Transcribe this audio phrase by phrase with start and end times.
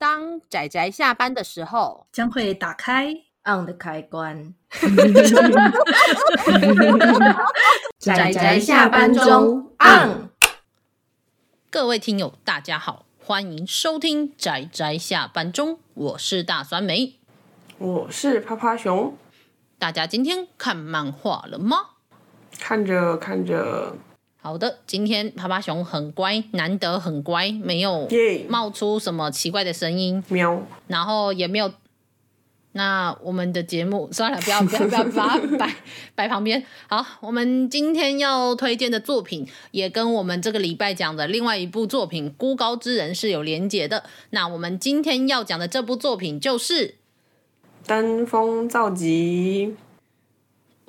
[0.00, 3.12] 当仔仔下班的时候，将会打开
[3.44, 4.54] on 的开关。
[7.98, 10.30] 仔仔下班中 on。
[11.68, 17.18] 各位听友，大家好，欢迎收听仔仔下班中，我是大酸梅，
[17.76, 19.18] 我是趴趴熊。
[19.78, 21.76] 大家今天看漫画了吗？
[22.58, 23.98] 看着看着。
[24.42, 28.08] 好的，今天趴趴熊很乖，难得很乖，没有
[28.48, 31.70] 冒出什么奇怪的声音，喵，然后也没有。
[32.72, 35.74] 那我们的节目算了，不要不要不要把它摆
[36.14, 36.64] 摆旁边。
[36.88, 44.04] 好，我们今天要推荐的作品也跟我们这个礼拜讲的另外一部作品《孤高之人》是有连结的。
[44.30, 46.88] 那我们今天要讲的这部作品就是
[47.86, 49.74] 《登峰造极》。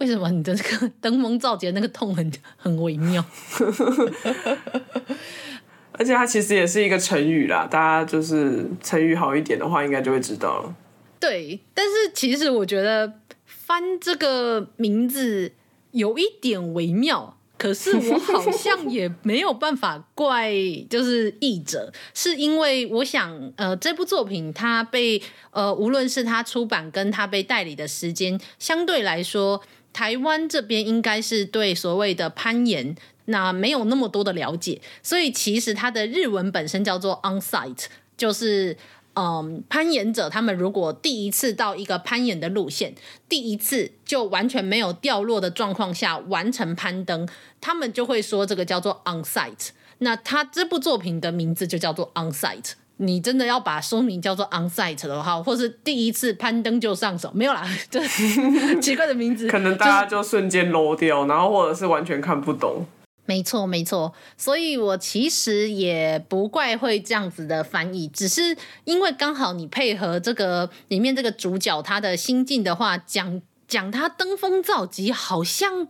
[0.01, 3.23] 为什么你的这个登峰造极的那个痛很很微妙？
[5.91, 10.75] 而且它其实也是一个成语啦，大家就是成语好一点的话，应该就会知道了。
[11.19, 13.13] 对，但是其实我觉得
[13.45, 15.51] 翻这个名字
[15.91, 20.51] 有一点微妙，可是我好像也没有办法怪
[20.89, 29.61] 就是译者，是因为我想呃这部作品它被呃无论是它出版跟它被代理的时间相对来说。
[29.93, 37.85] 台湾这边应该是对所谓的攀岩那没有那么多的了解，所以其实它的日文本身叫做 on-site，
[38.17, 38.75] 就是
[39.13, 42.95] 嗯，攀岩者他们如果第一次到一个攀岩的路线，
[43.27, 47.27] 第一次就完全没有掉落的状况下完成攀登，
[47.59, 49.69] 他们就会说这个叫做 on-site。
[49.99, 52.71] 那他这部作品的名字就叫做 on-site。
[53.03, 58.39] 你真的要把书名叫做 on-site 的话，或是第一次攀登就上手，没有啦， 就是
[58.79, 62.85] 奇怪的名字，可能大家就瞬间 low 掉，然后或者是完全看不懂。
[63.25, 75.87] 没错，没错，所以我其实也不怪会这样子的翻译，只是因为刚好你配合这个里面这个主角他的心境的话，讲讲他登峰造极，好像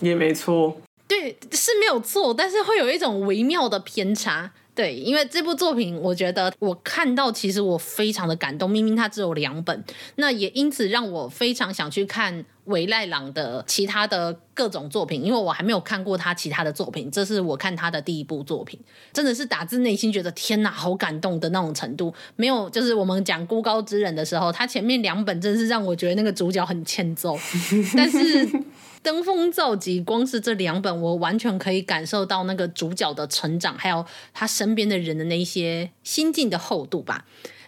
[0.00, 0.76] 也没错，
[1.08, 4.52] 对，是没有错，但是会有一种微妙的偏差。
[4.74, 8.68] 对，因为这部作品，我觉得我看到其实我非常的感动。
[8.68, 9.84] 明明它只有两本，
[10.16, 18.80] 那也因此让我非常想去看尾赖朗的其他的各种作品，因为我还没有看过他其他的作品，这是我看他的第一部作品，
[19.12, 22.12] 真的是打自内心觉得天哪，好感动的那种程度。
[22.34, 27.38] 没有，就是我们讲《孤高之人》的时候，他前面两本真是让我觉得那个主角很欠揍，
[27.96, 28.48] 但是。
[29.04, 37.26] 登峰造极，光是这两本，我完全可以感受到那个主角的成长，还有他身边的人的那一些心境的厚度吧。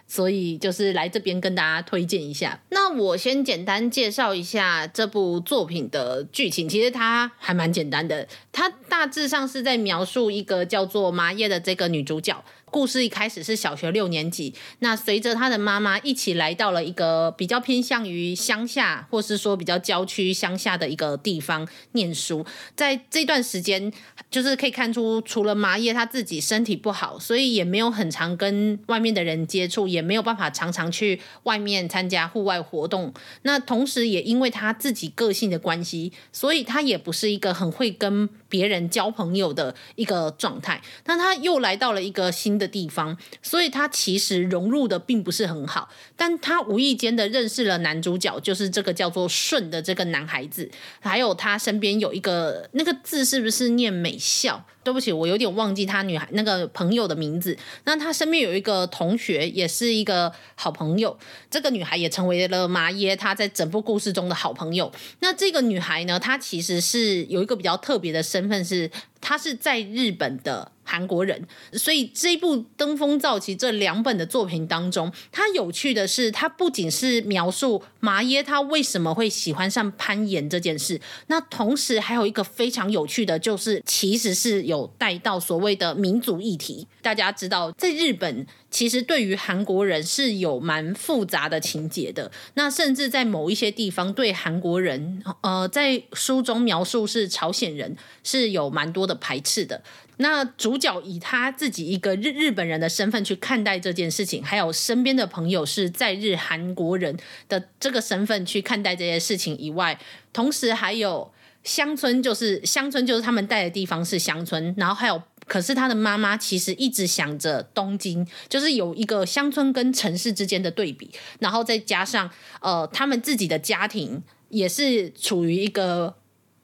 [0.09, 2.61] 所以就是来这边跟大家推荐一下。
[2.69, 12.41] 那我先简单介绍一下这部作品的剧情，其实它还蛮简单的，它大致上是在描述一个叫做麻叶的这个女主角。
[12.69, 22.45] 故事一开始是小学六年级，那随着他的妈妈一起来到了一个比较偏向于乡下，或是说比较郊区乡下的一个地方念书。
[22.75, 23.91] 在这段时间，
[24.29, 33.13] 就是可以看出，除了麻叶他自己身体不好，所以也没有很常跟外面的人接触，也没有办法常常去外面参加户外活动。
[33.43, 40.81] 那同时，也因为他自己个性的关系，所以他也不是一个很会跟别人交朋友的一个状态。
[41.03, 50.69] 但他又来到了一个新的地方，所以他其实融入的并不是很好，但他无意间的认识了男主角，就是这个叫做顺的这个男孩子，
[50.99, 54.65] 还有他身边有一个那个字是不是念美笑？
[54.87, 57.57] 对不起，我有点忘记他女孩那个朋友的名字。
[57.83, 61.19] 那他身边有一个同学，也是一个好朋友，
[61.51, 64.89] 这个女孩也成为了麻耶她在整部故事中的好朋友。
[65.19, 68.89] 那这个女孩呢，她其实是有一个比较特别的身份，是
[69.27, 70.71] 他是在日本的。
[70.89, 86.87] 韩国人，所以这一部《登峰造极》这两本的作品当中，它有趣的是，它不仅是描述麻耶他为什么会喜欢上攀岩这件事，那同时还有一个非常有趣的，就是其实是有带到所谓的民族议题。
[87.01, 88.47] 大家知道，在日本。
[88.69, 99.81] 其实对于韩国人是有蛮复杂的情节的，那甚至在某一些地方对韩国人，呃，在书中描述是朝鲜人是有蛮多的排斥的。
[100.17, 107.17] 那主角以他自己一个日日本人的身份去看待这件事情，还有身边的朋友是在日韩国人
[107.47, 109.97] 的这个身份去看待这些事情以外，
[110.33, 111.31] 同时还有
[111.63, 115.23] 乡村，就是乡村就是他们待的地方是乡村，然后还有。
[115.47, 121.09] 可是他的妈妈其实一直想着东京，就是有一个乡村跟城市之间的对比，
[121.39, 122.29] 然后再加上
[122.59, 126.15] 呃，他们自己的家庭也是处于一个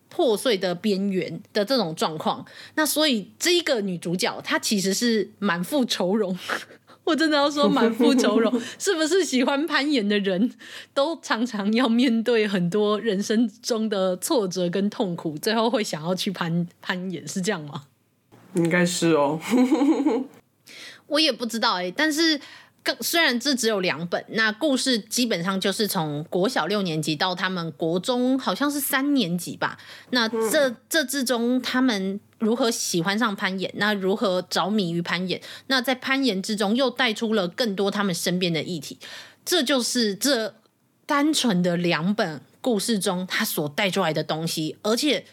[0.09, 2.45] 破碎的边缘的这种状况。
[2.75, 6.37] 那所以这一个女主角她其实是满腹愁容，
[7.05, 10.53] 我真的要说满腹愁容，是不是喜欢攀岩的人
[10.93, 17.85] 都常常要面对很多人生中的挫折跟痛苦，最后会想要去攀攀岩，是这样吗？
[18.55, 19.39] 应该是哦，
[21.07, 22.39] 我也不知道哎、欸，但是。
[22.85, 29.79] 更虽然这只有两本，那故事基本上就是从国小六年级到他们国中好像是三年级吧。
[30.09, 33.71] 那这、嗯、这之中，他们如何喜欢上攀岩？
[33.77, 35.39] 那如何着迷于攀岩？
[35.67, 38.99] 那在攀岩之中又带出了更多他们身边的议题。
[39.45, 40.55] 这就是这
[41.05, 45.25] 单纯的两本故事中他所带出来的东西，而且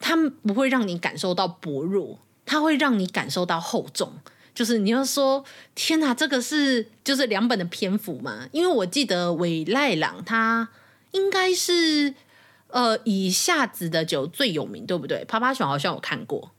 [0.00, 4.12] 他们不会让你感受到薄弱，它会让你感受到厚重。
[4.54, 5.42] 就是你要说
[5.74, 8.46] 天哪，这个是就是两本的篇幅嘛？
[8.52, 10.68] 因为我记得尾赖郎他
[11.12, 12.12] 应该是
[12.68, 15.24] 呃以夏子的酒最有名，对不对？
[15.24, 16.50] 趴趴熊好像有看过，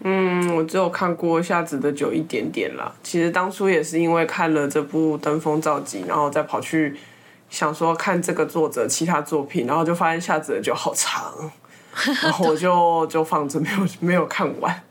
[0.00, 2.92] 嗯，我只有看过夏子的酒一点点啦。
[3.04, 6.98] 其实当初也是因为看了这部《登峰造极》，然后再跑去
[7.48, 11.32] 想说看这个作者其他作品，然后就发现夏子的酒好长，
[12.24, 14.82] 然后我就 就放着没有没有看完。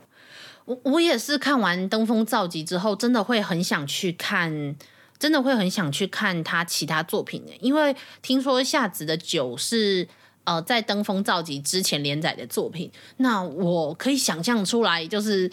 [0.66, 4.76] 我我也是看完《登峰造极》之后，真的会很想去看，
[5.16, 10.08] 真的会很想去看他其他作品的，因为听说夏子的酒是
[10.42, 15.48] 呃在《登峰造极》之前连载的作品，那我可以想象出来，就是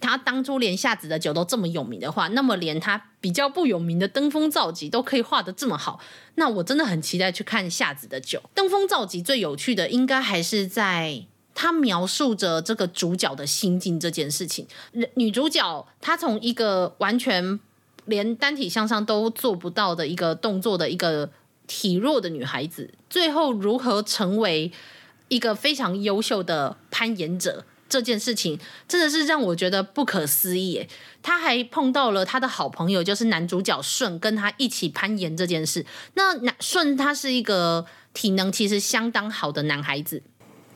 [0.00, 6.00] 他当初连夏子的酒都这么有名的话，那么连他比较不有名的《登峰造极》都可以画得这么好，
[6.34, 8.40] 那我真的很期待去看夏子的酒。
[8.52, 11.26] 《登峰造极》最有趣的应该还是在。
[11.58, 14.66] 他描述着这个主角的心境这件事情。
[15.14, 17.58] 女主角她从一个完全
[18.04, 21.30] 连单体向上都做不到的一个动作的一个
[21.66, 24.70] 体弱的女孩子，最后如何成为
[25.28, 30.86] 一个非常优秀的攀岩者，这件事情真的是让我觉得不可思议。
[31.22, 35.86] 她还碰到了她的好朋友，就是男主角顺，跟他一起攀岩这件事。
[36.14, 40.22] 那男顺他是一个体能其实相当好的男孩子。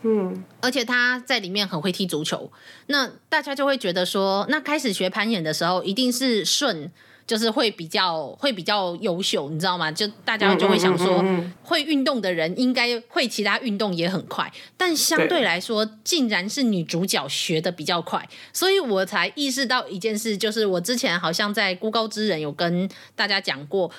[0.03, 2.51] 嗯，而且他在里面很会踢足球，
[2.87, 6.91] 那大家就会觉得说，那开始学攀岩的时候，一定是顺，
[7.27, 9.93] 就是会比较会比较优秀，你知道吗？
[9.93, 11.23] 就大家就会想说，
[11.63, 23.91] 会运动的人应该会其他运动也很快，但相对来说，竟然是女主角学的比较快，所以我才意识到一件事，就是我之前好像在孤高之人有跟大家讲过。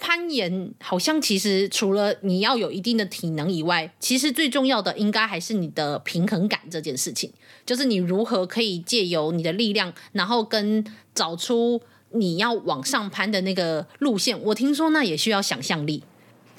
[0.00, 7.32] 攀岩好像其实除了你要有一定的体能以外，其实最重要的应该还是你的平衡感这件事情，
[7.64, 11.80] 就是你如何可以借由你的力量，然后跟找出
[12.10, 14.38] 你要往上攀的那个路线。
[14.42, 16.02] 我听说那也需要想象力。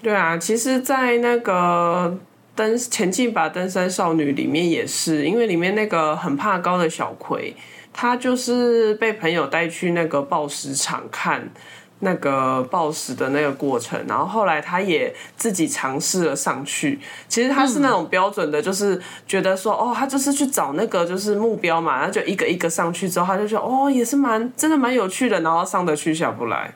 [0.02, 2.18] 对啊，其实，在那个
[2.56, 7.54] 登前进吧登山少女里面也是，因为里面那个很怕高的小葵，
[7.92, 11.52] 她就是被朋友带去那个暴石场看。
[12.00, 17.00] 那个抱石的那个过程，然后后来他也自己尝试了上去。
[17.28, 26.74] 其实他是那种标准的，就是觉得说，哦，他就是去找那个就是目标嘛，然后就一个一个上去之后，他就觉得，哦，也是蛮真的蛮有趣的，然后上得去下不来。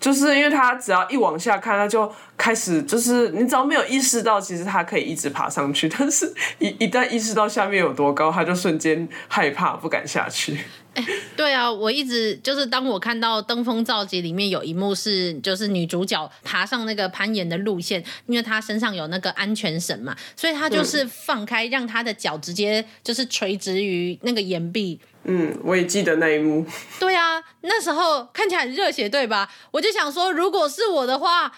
[0.00, 10.58] 就是因为他只要一往下看，他就开始就是你只要没有意识到，其实他可以一直爬上去，但是一一旦意识到下面有多高，他就瞬间害怕，不敢下去。
[10.94, 11.04] 欸，
[11.36, 25.00] 对啊，我一直就是当我看到《登峰造极》里面有一幕是，就是女主角爬上那个攀岩的路线，因为她身上有那个安全绳嘛，所以她就是放开，让她的脚直接就是垂直于那个岩壁。
[25.24, 26.66] 嗯，我也记得那一幕。
[26.98, 29.50] 对啊，那时候看起来很热血，对吧？
[29.70, 31.52] 我就想说，如果是我的话。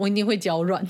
[0.00, 0.82] 我一定会脚软。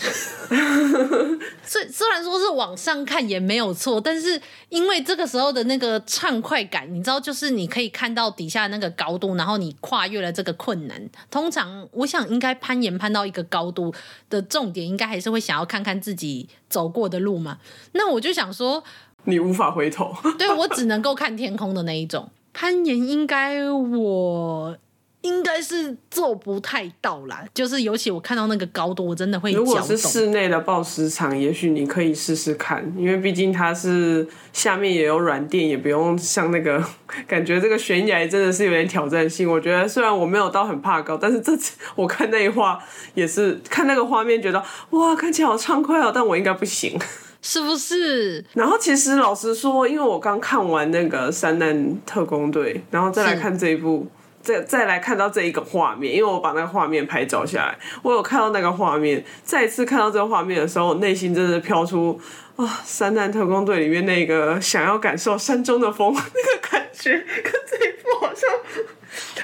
[1.65, 11.11] 虽虽然说是往上看也没有错，但是因为这个时候的那个畅快感，你知道，就是你可以看到底下那个高度，然后你跨越了这个困难。
[11.29, 13.93] 通常我想，应该攀岩攀到一个高度
[14.29, 17.59] 的重点，应该还是会想要看看自己走过的路嘛。
[17.93, 18.85] 那我就想说，
[19.25, 20.15] 你无法回头。
[20.39, 22.31] 对，我只能够看天空的那一种。
[22.55, 24.77] 攀岩应该我。
[25.23, 29.53] 应该是做不太到啦，就是尤其我看到那个高度，我真的会。
[29.53, 36.83] 如果是室内的抱石场，也许你可以试试看，因为毕竟它是下面也有软垫，也不用像那个
[37.29, 39.47] 感觉这个悬崖真的是有点挑战性。
[39.51, 42.83] 我觉得虽然我没有到很怕高，但是这次我看那一画
[43.15, 46.99] 也是看那个画面，觉得哇，看起来好畅快哦，但我应该不行，
[47.43, 48.43] 是不是？
[48.55, 54.07] 然后其实老实说，因为我刚看完那个《三难特工队》，然后再来看这一部。
[54.43, 59.25] 再再来看到这一个画面，因为我把那个画面拍照下来，我有看到那个画面。
[59.45, 62.19] 再次看到这个画面的时候，内心真的飘出
[62.57, 68.49] 啊，《山难特工队》里面那个想要感受山中的风 那个感觉，跟这一部好像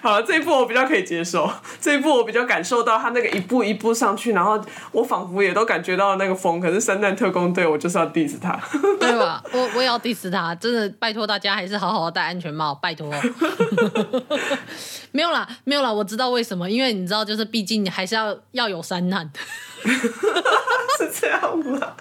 [0.02, 1.50] 好了，这一部我比较可以接受，
[1.80, 4.60] 这一部我比较感受到他那个一步一步上去，然后
[4.92, 6.60] 我仿佛也都感觉到那个风。
[6.60, 8.58] 可是圣诞特工队，我就是要 diss 他，
[9.00, 9.42] 对吧？
[9.52, 13.10] 我我也要 diss 他，真的拜托大家还是好好戴安全帽，拜托。
[15.12, 19.30] 没有啦，没有啦，我知道为什么，因为你知道，就是毕竟还是要要有山难，
[20.98, 21.94] 是这样吗？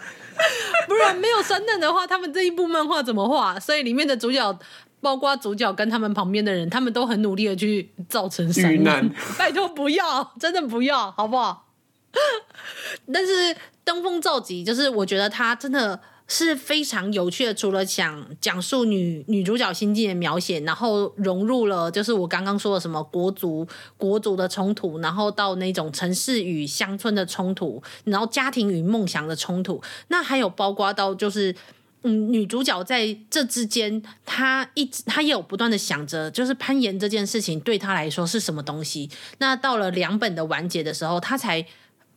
[0.88, 3.58] 不然没有山难的话，他们这一部漫画怎么画？
[3.60, 4.60] 所以里面的主角。
[5.06, 9.08] 包括主角跟他们旁边的人，他们都很努力的去造成灾难。
[9.38, 11.68] 拜托不要，真的不要，好不好？
[13.14, 17.54] 但是登峰造极，就是我觉得他真的是非常有趣的。
[17.54, 31.56] 除了讲讲述女女主角心境的描写，然后融入了就是我刚刚说的什么国族国族的冲突，然后到那种城市与乡村的冲突，然后家庭与梦想的冲突，那还有包括到就是。
[32.08, 39.10] 嗯，女主角在这之间，她一直她也有不断的想着，就是攀岩这件事情对她来说是什么东西。
[39.40, 41.66] 那到了两本的完结的时候，她才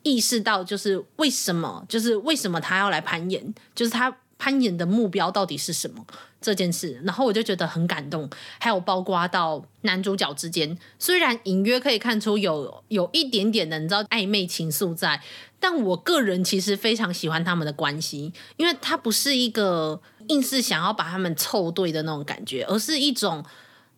[0.02, 6.04] 意识到，就是为什么，就是为什么她要来攀岩，就是她攀岩的目标到底是什么
[6.38, 7.00] 这件事。
[7.04, 8.28] 然后我就觉得很感动。
[8.61, 15.23] 还有包括到男主角之间，虽然隐约可以看出有有一点点的你知道暧昧情愫在。
[15.61, 23.45] 但我个人其实非常喜欢他们的关系，因为他不是一个硬是想要把他们凑对的那种感觉，而是一种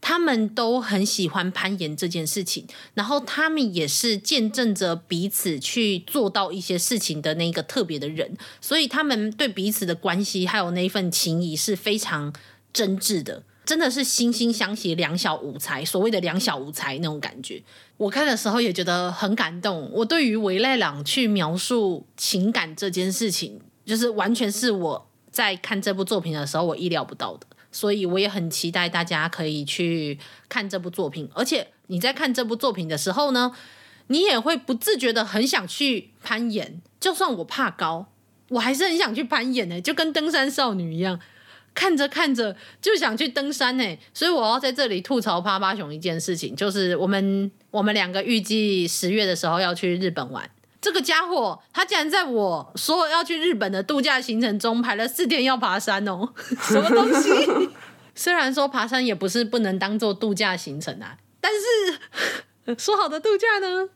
[0.01, 12.33] 他们都很喜欢攀岩这件事情，然后他们也是见证着彼此去做到一些事情的那个特别的人，所以他们对彼此的关系还有那一份情谊是非常
[12.73, 13.43] 真挚的。
[13.65, 17.63] 真的是惺惺相惜，两小无猜，所谓的两小无猜那种感觉。
[17.97, 19.89] 我看的时候也觉得很感动。
[19.93, 27.47] 我对于维赖朗去描述情感这件事情，就是完全是我在看这部作品的时候我意料不到的。
[27.71, 31.29] 所以我也很期待大家可以去看这部作品。
[31.33, 33.53] 而且你在看这部作品的时候呢，
[34.09, 36.81] 你也会不自觉的很想去攀岩。
[36.99, 38.07] 就算我怕高，
[38.49, 41.21] 我还是很想去攀岩呢，就跟登山少女一样。
[41.75, 50.51] 看着看着就想去登山呢，所以我要在这里吐槽趴趴熊一件事情，就是我们我们两个预计十月的时候要去日本玩，
[50.81, 56.29] 这个家伙他竟然在我说要去日本的度假行程中排了四天要爬山哦，
[56.63, 57.71] 什么东西？
[58.15, 63.89] 虽然说爬山也不是不能当做度假行程啊，但是 说好的度假呢？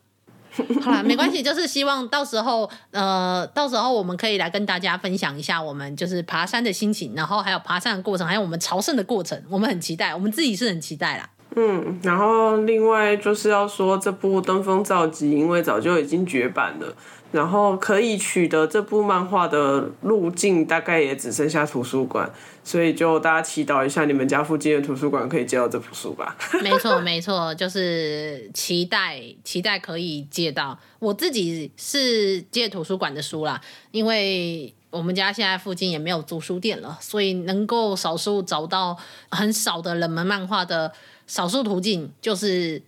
[0.81, 11.29] 好啦，没关系，就是希望到时候，呃，到时候我们可以来跟大家分享一下我们就是爬山的心情，然后还有爬山的过程，还有我们朝圣的过程，我们很期待，我们自己是很期待啦。
[11.55, 16.95] 嗯，然后另外就是要说这部《登峰造极》，因为早就已经绝版了。
[17.31, 22.31] 然后可以取得这部漫画的路径大概也只剩下图书馆，
[22.65, 26.35] 所以就大家祈祷一下，你们家附近的图书馆可以借到这部书吧。
[26.61, 30.77] 没错，没错，就是期待期待可以借到。
[30.99, 38.97] 我自己是借图书馆的书啦，因为我们家现在附近也没有租书店了，所以能够少数找到
[39.29, 40.91] 很少的冷门漫画的
[41.27, 42.81] 少数途径就是。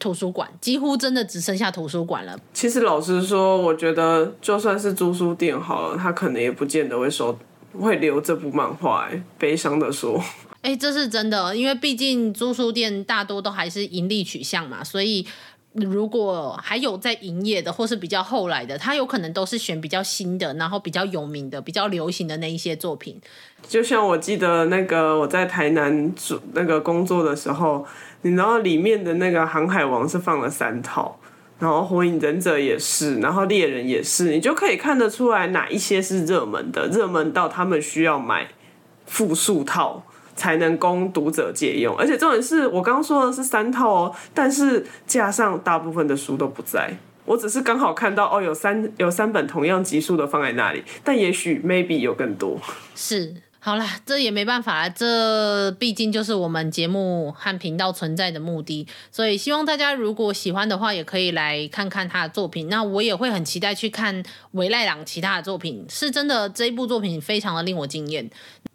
[0.00, 2.36] 图书馆几乎真的只剩下图书馆了。
[2.52, 7.38] 其实老实说，我觉得就算是租书店好了，他可能也不见得会收
[7.80, 9.08] 会留这部漫画。
[9.10, 10.18] 哎，悲伤的说，
[10.62, 15.26] 哎、欸，这是真的，因为毕竟租书店大多都还是盈利取向嘛，所以
[15.72, 23.20] 如果还有在营业的，或是比较后来的，他有可能都是选比较新的，然后比较有名的、比较流行的那一些作品。
[23.66, 27.86] 就像我记得那个我在台南做那个工作的时候。
[28.26, 31.20] 你知道里面的那个《航海王》是放了三套，
[31.64, 38.48] 然后《火影忍者》也是，然后《猎人》也是，你就可以看得出来哪一些是热门的，热门到他们需要买
[39.06, 40.04] 复数套
[40.36, 41.96] 才能供读者借用。
[41.96, 46.94] 而且重点是我刚刚说的是三套哦，但是架上大部分的书都不在，
[47.24, 52.60] 我只是刚好看到哦，有三有三本同样集数的放在那里，但也许 maybe 有更多
[52.94, 53.34] 是。
[53.64, 62.68] 好啦，这也没办法，这毕竟就是我们节目和频道存在的目的，所以希望大家如果喜欢的话，也可以来看看他的作品。
[62.68, 68.28] 那我也会很期待去看维赖朗其他的作品，是真的这一部作品非常的令我惊艳。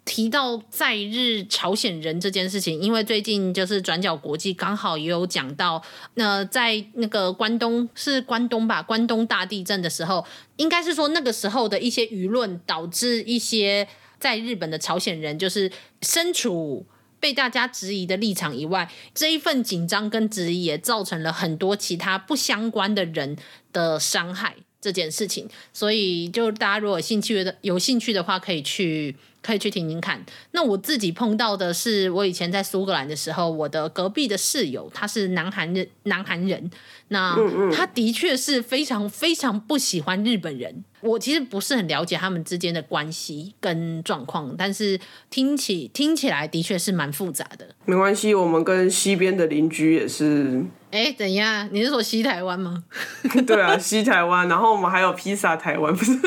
[0.04, 5.80] 提到在日朝鲜人这件事情，因为最近就是转角国际刚好也有讲到，
[6.14, 13.86] 那在那个关东是关东吧，关东大地震的时候，应该是说那个时候的一些舆论导致一些。
[14.20, 15.72] 在日本的朝鲜人就是
[16.02, 16.86] 身处
[17.18, 23.36] 被大家质疑的立场以外，这一份紧张跟质疑也造成了很多其他不相关的人
[23.72, 24.54] 的伤害。
[24.80, 30.24] 这件事情，所以就大家如果有兴趣的有兴趣的话，可以去可以去听听看。
[30.52, 36.70] 那我自己碰到的是，我以前在苏格兰的时候，我的隔壁的室友他是南韩人，南韩人，
[37.08, 37.36] 那
[37.72, 40.84] 他的确是非常非常不喜欢日本人。
[41.02, 44.98] 我其实不是很了解他们之间的关系跟状况，但是
[45.30, 47.74] 听起听起来的确是蛮复杂的。
[47.84, 50.64] 没关系，我们跟西边的邻居也是。
[50.90, 52.82] 哎，等一下，你是说西台湾吗？
[53.46, 56.18] 对啊，西台湾，然后我们还有披萨台湾，不是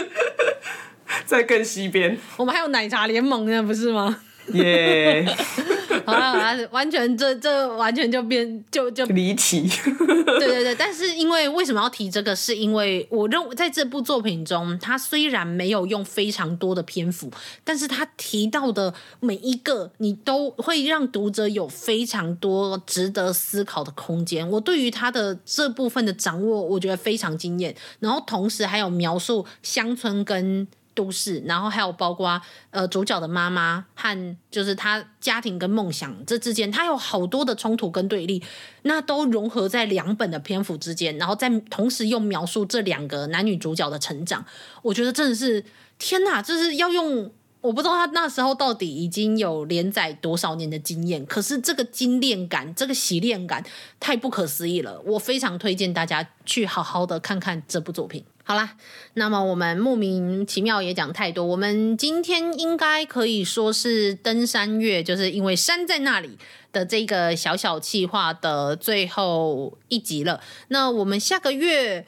[1.25, 2.17] 在更西边。
[2.37, 4.17] 我们还有奶茶联盟呢，不是吗？
[4.53, 5.25] 耶.
[6.05, 9.67] 好了好了， 完全这这完全就变就就离奇。
[10.39, 12.35] 对对对，但是因为为什么要提这个？
[12.35, 17.31] 是因为我认为在这部作品中，他虽然没有用非常多的篇幅，
[17.63, 24.49] 但是他提到的每一个，你都会让读者有非常多值得思考的空间。
[24.49, 27.75] 我对于他的这部分的掌握，我觉得非常惊艳。
[27.99, 30.67] 然后同时还有描述乡村跟。
[30.93, 38.43] 都市，然后还有包括呃主角的妈妈和就是他家庭跟梦想这之间，他有好多的冲突跟对立，
[38.83, 44.45] 那都融合在两本的篇幅之间，然后在同时又描述这两个男女主角的成长，
[44.81, 45.63] 我觉得真的是
[45.97, 47.31] 天哪，就是要用
[47.61, 53.63] 我不知道他那时候到底已经有连载多少年的经验，可是这个精炼感，这个洗练感
[54.01, 58.25] 太不可思议了，我非常推荐大家去好好的看看这部作品。
[58.45, 58.75] 好啦，
[59.13, 61.45] 那么我们莫名其妙也讲太多。
[61.45, 66.37] 我们今天应该可以说是登山月，就是因为山在那里
[66.73, 70.41] 的这个小小企划的最后一集了。
[70.67, 72.05] 那我们下个月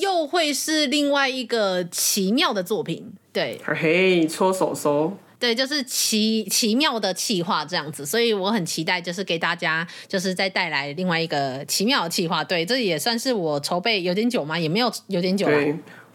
[0.00, 3.74] 又会是另外一个奇妙的作品，对，嘿
[4.22, 5.18] 嘿，搓手手。
[5.40, 12.44] 对，就是奇奇妙的企划这样子，所以我很期待，就是给大家，就是再带来另外一个奇妙的企划。
[12.44, 14.58] 对，这也算是我筹备有点久嘛？
[14.58, 15.48] 也没有有点久。
[15.48, 15.58] 了，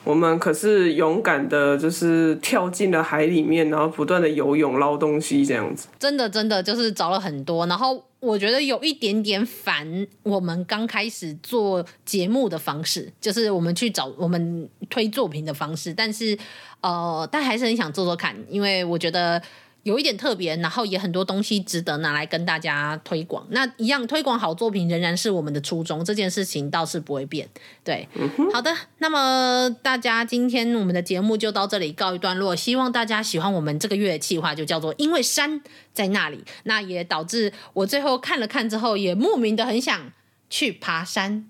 [0.05, 5.87] 我们可是勇敢的，就是跳进了海里面，然后不断的游泳捞东西这样子。
[5.99, 8.05] 真的，真的就是找了很多，然后。
[8.21, 16.35] 我觉得有一点点烦我们刚开始做节目的方式，就是我们去找我们推作品的方式，但是
[16.81, 19.39] 呃，但还是很想做做看，因为我觉得。
[19.85, 23.45] 有一点特别，然后也很多东西值得拿来跟大家推广。
[23.51, 27.47] 那一样推广好作品仍然是我们的初衷，这件事情倒是不会变。
[27.83, 32.55] 对，嗯、好的，那么大家今天我们的节目就到这里告一段落。
[32.55, 35.61] 希望大家喜欢我们这个月的计划，就叫做“因为山
[35.93, 36.43] 在那里”。
[36.65, 40.11] 那也导致我最后看了看之后，也莫名的很想
[40.49, 41.47] 去爬山。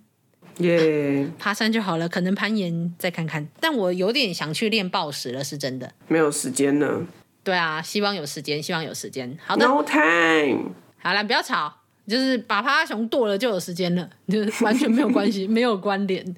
[0.58, 1.26] 耶、yeah.
[1.26, 3.48] 啊，爬山就好了，可能攀岩再看看。
[3.62, 5.93] 但我有点想去练暴食了，是真的。
[6.10, 7.08] 没有时间呢。
[7.45, 9.38] 对啊，希望有时间，希望有时间。
[9.45, 10.71] 好的，No time。
[10.97, 11.71] 好了，不要吵，
[12.08, 16.36] 就是把趴熊剁了就有时间了， 就是完全没有关系， 没有关联。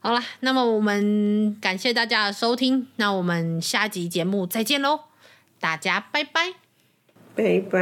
[0.00, 5.00] 好了，那么我们感谢大家的收听，那我们下集节目再见喽，
[5.58, 6.52] 大家拜拜，
[7.34, 7.78] 拜拜。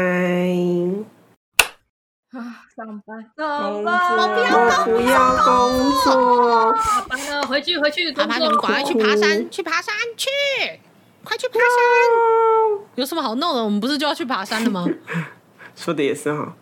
[2.30, 6.76] 啊，上班，上班，我不要工作。
[6.76, 8.56] 下班了，回去，回去工作。
[8.56, 10.30] 赶快去爬山，去爬山，去。
[11.24, 12.86] 快去爬山！
[12.96, 13.64] 有什么好弄的？
[13.64, 14.86] 我们不是就要去爬山了吗？
[15.74, 16.54] 说的也是哈。